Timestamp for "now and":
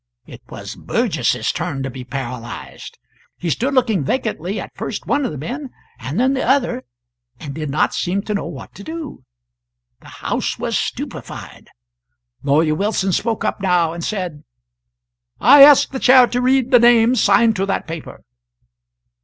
13.61-14.03